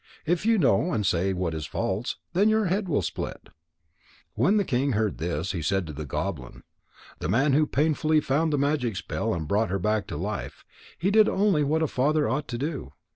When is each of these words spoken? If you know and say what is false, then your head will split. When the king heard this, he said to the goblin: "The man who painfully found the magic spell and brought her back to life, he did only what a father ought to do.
If 0.25 0.47
you 0.47 0.57
know 0.57 0.91
and 0.93 1.05
say 1.05 1.31
what 1.31 1.53
is 1.53 1.67
false, 1.67 2.15
then 2.33 2.49
your 2.49 2.65
head 2.65 2.89
will 2.89 3.03
split. 3.03 3.49
When 4.33 4.57
the 4.57 4.63
king 4.65 4.93
heard 4.93 5.19
this, 5.19 5.51
he 5.51 5.61
said 5.61 5.85
to 5.85 5.93
the 5.93 6.07
goblin: 6.07 6.63
"The 7.19 7.29
man 7.29 7.53
who 7.53 7.67
painfully 7.67 8.19
found 8.19 8.51
the 8.51 8.57
magic 8.57 8.95
spell 8.95 9.31
and 9.31 9.47
brought 9.47 9.69
her 9.69 9.77
back 9.77 10.07
to 10.07 10.17
life, 10.17 10.65
he 10.97 11.11
did 11.11 11.29
only 11.29 11.63
what 11.63 11.83
a 11.83 11.87
father 11.87 12.27
ought 12.27 12.47
to 12.47 12.57
do. 12.57 12.93